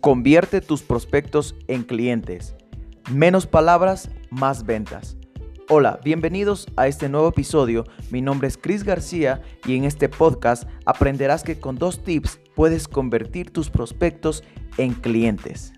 Convierte 0.00 0.62
tus 0.62 0.80
prospectos 0.80 1.54
en 1.68 1.82
clientes. 1.82 2.54
Menos 3.12 3.46
palabras, 3.46 4.08
más 4.30 4.64
ventas. 4.64 5.18
Hola, 5.68 6.00
bienvenidos 6.02 6.66
a 6.76 6.86
este 6.86 7.10
nuevo 7.10 7.28
episodio. 7.28 7.84
Mi 8.10 8.22
nombre 8.22 8.48
es 8.48 8.56
Chris 8.56 8.82
García 8.82 9.42
y 9.66 9.76
en 9.76 9.84
este 9.84 10.08
podcast 10.08 10.66
aprenderás 10.86 11.42
que 11.42 11.60
con 11.60 11.76
dos 11.76 12.02
tips 12.02 12.40
puedes 12.54 12.88
convertir 12.88 13.50
tus 13.50 13.68
prospectos 13.68 14.42
en 14.78 14.94
clientes. 14.94 15.74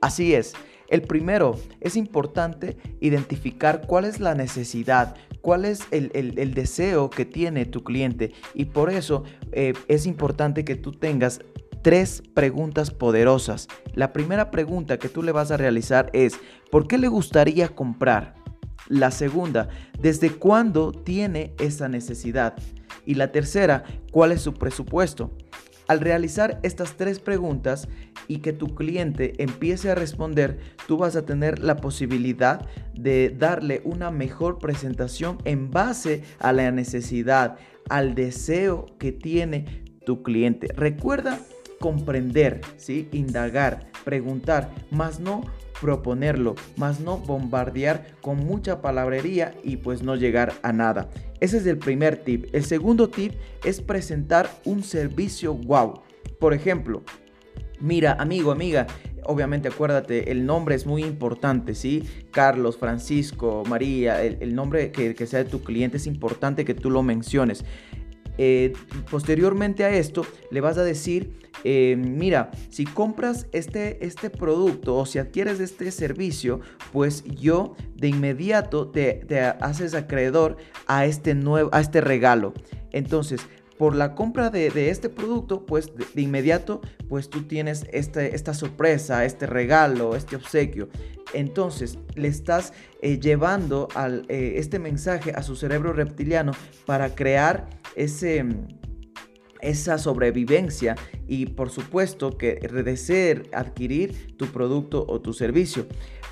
Así 0.00 0.34
es. 0.34 0.52
El 0.88 1.02
primero, 1.02 1.58
es 1.80 1.96
importante 1.96 2.76
identificar 3.00 3.84
cuál 3.88 4.04
es 4.04 4.20
la 4.20 4.36
necesidad, 4.36 5.16
cuál 5.40 5.64
es 5.64 5.80
el, 5.90 6.54
deseo 6.54 7.10
que 7.10 7.24
tiene 7.24 7.66
tu 7.66 7.82
cliente 7.82 8.32
y 8.54 8.66
por 8.66 8.90
eso 8.90 9.24
eh, 9.50 9.72
es 9.88 10.06
importante 10.06 10.64
que 10.64 10.76
tú 10.76 10.92
tengas 10.92 11.40
tres 11.82 12.22
preguntas 12.34 12.90
poderosas. 12.90 13.68
La 13.94 14.12
primera 14.12 14.50
pregunta 14.50 14.98
que 14.98 15.08
tú 15.08 15.22
le 15.22 15.32
vas 15.32 15.50
a 15.50 15.56
realizar 15.56 16.10
es, 16.12 16.34
¿por 16.70 16.86
qué 16.86 16.96
le 16.96 17.08
gustaría 17.08 17.68
comprar? 17.68 18.34
La 18.88 19.10
segunda, 19.10 19.68
¿desde 20.00 20.30
cuándo 20.30 20.92
tiene 20.92 21.54
esa 21.58 21.88
necesidad? 21.88 22.54
Y 23.04 23.14
la 23.14 23.32
tercera, 23.32 23.84
¿cuál 24.10 24.32
es 24.32 24.42
su 24.42 24.54
presupuesto? 24.54 25.36
Al 25.88 26.00
realizar 26.00 26.60
estas 26.62 26.96
tres 26.96 27.18
preguntas 27.18 27.88
y 28.28 28.38
que 28.38 28.52
tu 28.52 28.74
cliente 28.74 29.42
empiece 29.42 29.90
a 29.90 29.94
responder, 29.94 30.58
tú 30.86 30.96
vas 30.96 31.16
a 31.16 31.26
tener 31.26 31.58
la 31.58 31.76
posibilidad 31.76 32.66
de 32.94 33.34
darle 33.36 33.82
una 33.84 34.10
mejor 34.10 34.58
presentación 34.58 35.38
en 35.44 35.70
base 35.70 36.22
a 36.38 36.52
la 36.52 36.70
necesidad, 36.70 37.56
al 37.88 38.14
deseo 38.14 38.86
que 38.98 39.10
tiene 39.10 39.84
tu 40.06 40.22
cliente. 40.22 40.68
Recuerda 40.74 41.40
comprender, 41.82 42.60
¿sí? 42.76 43.08
indagar, 43.12 43.90
preguntar, 44.04 44.70
más 44.92 45.18
no 45.18 45.42
proponerlo, 45.80 46.54
más 46.76 47.00
no 47.00 47.18
bombardear 47.18 48.06
con 48.20 48.36
mucha 48.38 48.80
palabrería 48.80 49.52
y 49.64 49.78
pues 49.78 50.04
no 50.04 50.14
llegar 50.14 50.52
a 50.62 50.72
nada. 50.72 51.10
Ese 51.40 51.58
es 51.58 51.66
el 51.66 51.76
primer 51.76 52.18
tip. 52.18 52.46
El 52.52 52.64
segundo 52.64 53.10
tip 53.10 53.32
es 53.64 53.80
presentar 53.80 54.48
un 54.64 54.84
servicio 54.84 55.54
wow. 55.54 56.02
Por 56.38 56.54
ejemplo, 56.54 57.02
mira, 57.80 58.12
amigo, 58.12 58.52
amiga, 58.52 58.86
obviamente 59.24 59.66
acuérdate, 59.66 60.30
el 60.30 60.46
nombre 60.46 60.76
es 60.76 60.86
muy 60.86 61.02
importante, 61.02 61.74
¿sí? 61.74 62.04
Carlos, 62.30 62.78
Francisco, 62.78 63.64
María, 63.68 64.22
el, 64.22 64.54
nombre 64.54 64.92
que, 64.92 65.16
que, 65.16 65.26
sea 65.26 65.42
de 65.42 65.50
tu 65.50 65.64
cliente 65.64 65.96
es 65.96 66.06
importante 66.06 66.64
que 66.64 66.74
tú 66.74 66.90
lo 66.90 67.02
menciones. 67.02 67.64
Eh, 68.38 68.72
posteriormente 69.10 69.84
a 69.84 69.90
esto, 69.90 70.26
le 70.50 70.60
vas 70.60 70.78
a 70.78 70.84
decir, 70.84 71.32
eh, 71.64 71.96
mira, 71.98 72.50
si 72.70 72.84
compras 72.84 73.46
este, 73.52 74.04
este 74.04 74.30
producto 74.30 74.96
o 74.96 75.06
si 75.06 75.18
adquieres 75.18 75.60
este 75.60 75.90
servicio, 75.90 76.60
pues 76.92 77.24
yo 77.24 77.76
de 77.94 78.08
inmediato 78.08 78.88
te, 78.88 79.14
te 79.26 79.40
haces 79.40 79.94
acreedor 79.94 80.56
a 80.86 81.06
este, 81.06 81.34
nuevo, 81.34 81.70
a 81.72 81.80
este 81.80 82.00
regalo. 82.00 82.54
Entonces, 82.90 83.40
por 83.78 83.96
la 83.96 84.14
compra 84.14 84.50
de, 84.50 84.90
este 84.90 85.08
producto, 85.08 85.66
pues 85.66 85.92
de, 86.14 86.22
inmediato, 86.22 86.80
pues 87.08 87.28
tú 87.28 87.42
tienes 87.42 87.84
esta 87.92 88.54
sorpresa, 88.54 89.24
este 89.24 89.46
regalo, 89.46 90.14
este 90.14 90.36
obsequio. 90.36 90.88
Entonces 91.34 91.98
le 92.14 92.28
estás 92.28 92.74
eh, 93.00 93.18
llevando 93.18 93.88
al, 93.94 94.24
este 94.28 94.78
mensaje 94.78 95.32
a 95.32 95.42
su 95.42 95.56
cerebro 95.56 95.92
reptiliano 95.92 96.52
para 96.86 97.14
crear 97.14 97.81
ese 97.96 98.44
esa 99.62 99.96
sobrevivencia 99.96 100.96
y 101.26 101.46
por 101.46 101.70
supuesto 101.70 102.36
que 102.36 102.54
desee 102.84 103.44
adquirir 103.52 104.36
tu 104.36 104.46
producto 104.46 105.06
o 105.08 105.20
tu 105.20 105.32
servicio. 105.32 105.86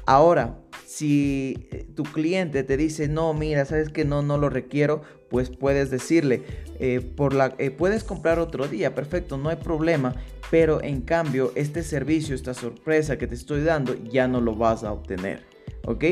Ahora, 0.05 0.59
si 0.85 1.69
eh, 1.71 1.87
tu 1.95 2.03
cliente 2.03 2.65
te 2.65 2.77
dice, 2.77 3.09
no, 3.09 3.33
mira, 3.33 3.65
sabes 3.65 3.91
que 3.91 4.05
no, 4.05 4.23
no 4.23 4.37
lo 4.37 4.51
requiero, 4.51 5.03
pues 5.31 5.49
puedes 5.49 5.91
decirle, 5.91 6.43
eh, 6.81 7.01
por 7.01 7.33
la, 7.33 7.55
eh, 7.59 7.71
puedes 7.71 8.03
comprar 8.03 8.41
otro 8.41 8.67
día, 8.67 8.95
perfecto, 8.95 9.39
no 9.39 9.49
hay 9.49 9.57
problema, 9.57 10.17
pero 10.51 10.83
en 10.83 11.03
cambio 11.03 11.53
este 11.55 11.85
servicio, 11.85 12.35
esta 12.35 12.55
sorpresa 12.55 13.17
que 13.19 13.29
te 13.29 13.37
estoy 13.37 13.63
dando, 13.63 13.95
ya 14.11 14.27
no 14.27 14.41
lo 14.41 14.57
vas 14.57 14.83
a 14.83 14.93
obtener. 14.93 15.50
¿Ok? 15.87 16.05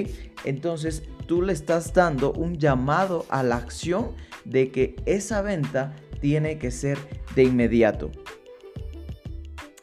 Entonces 0.45 1.03
tú 1.27 1.43
le 1.43 1.53
estás 1.53 1.93
dando 1.93 2.33
un 2.33 2.59
llamado 2.59 3.27
a 3.29 3.43
la 3.43 3.57
acción 3.57 4.13
de 4.45 4.71
que 4.71 4.97
esa 5.05 5.43
venta 5.43 5.95
tiene 6.21 6.59
que 6.59 6.71
ser 6.71 6.99
de 7.35 7.45
inmediato. 7.45 8.11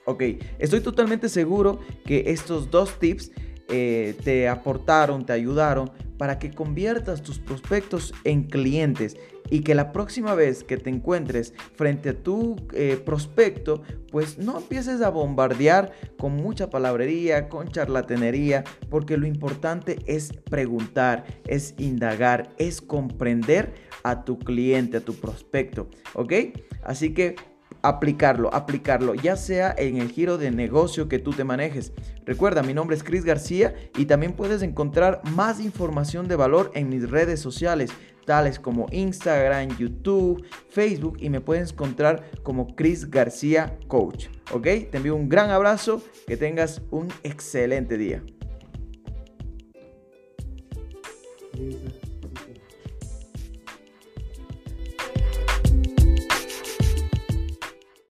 Ok, 0.05 0.21
estoy 0.59 0.81
totalmente 0.81 1.29
seguro 1.29 1.79
que 2.05 2.25
estos 2.27 2.69
dos 2.69 2.99
tips 2.99 3.31
eh, 3.69 4.15
te 4.23 4.47
aportaron, 4.47 5.25
te 5.25 5.33
ayudaron 5.33 5.91
para 6.17 6.39
que 6.39 6.51
conviertas 6.51 7.21
tus 7.21 7.39
prospectos 7.39 8.13
en 8.23 8.43
clientes 8.43 9.17
y 9.49 9.61
que 9.61 9.75
la 9.75 9.91
próxima 9.91 10.33
vez 10.33 10.63
que 10.63 10.77
te 10.77 10.89
encuentres 10.89 11.53
frente 11.75 12.09
a 12.09 12.13
tu 12.13 12.55
eh, 12.73 13.01
prospecto, 13.03 13.83
pues 14.11 14.37
no 14.37 14.57
empieces 14.57 15.01
a 15.01 15.09
bombardear 15.09 15.91
con 16.17 16.35
mucha 16.35 16.69
palabrería, 16.69 17.47
con 17.49 17.67
charlatanería, 17.67 18.63
porque 18.89 19.17
lo 19.17 19.27
importante 19.27 19.99
es 20.05 20.31
preguntar, 20.49 21.25
es 21.47 21.75
indagar, 21.77 22.49
es 22.57 22.81
comprender 22.81 23.73
a 24.03 24.23
tu 24.23 24.39
cliente, 24.39 24.97
a 24.97 25.01
tu 25.01 25.15
prospecto, 25.15 25.89
¿ok? 26.13 26.33
Así 26.83 27.13
que 27.13 27.35
aplicarlo, 27.87 28.53
aplicarlo, 28.53 29.13
ya 29.13 29.35
sea 29.35 29.73
en 29.77 29.97
el 29.97 30.09
giro 30.09 30.37
de 30.37 30.49
negocio 30.49 31.07
que 31.07 31.19
tú 31.19 31.31
te 31.31 31.43
manejes. 31.43 31.93
Recuerda, 32.25 32.63
mi 32.63 32.73
nombre 32.73 32.95
es 32.95 33.03
Chris 33.03 33.23
García 33.23 33.75
y 33.95 34.05
también 34.05 34.33
puedes 34.33 34.63
encontrar 34.63 35.21
más 35.31 35.59
información 35.59 36.27
de 36.27 36.35
valor 36.35 36.71
en 36.73 36.89
mis 36.89 37.09
redes 37.09 37.39
sociales, 37.39 37.91
tales 38.25 38.59
como 38.59 38.87
Instagram, 38.91 39.77
YouTube, 39.77 40.43
Facebook 40.69 41.17
y 41.19 41.29
me 41.29 41.41
puedes 41.41 41.73
encontrar 41.73 42.31
como 42.41 42.75
Chris 42.75 43.09
García 43.09 43.77
Coach. 43.87 44.27
¿Ok? 44.51 44.63
Te 44.63 44.97
envío 44.97 45.15
un 45.15 45.29
gran 45.29 45.51
abrazo, 45.51 46.01
que 46.25 46.37
tengas 46.37 46.81
un 46.89 47.09
excelente 47.23 47.97
día. 47.97 48.23